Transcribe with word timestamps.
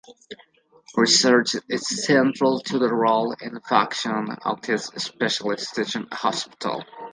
Research 0.97 1.55
is 1.69 2.05
central 2.07 2.59
to 2.61 2.79
the 2.79 2.91
role 2.91 3.35
and 3.39 3.63
function 3.63 4.29
of 4.43 4.59
this 4.63 4.85
specialist 4.87 5.75
teaching 5.75 6.07
hospital. 6.11 6.83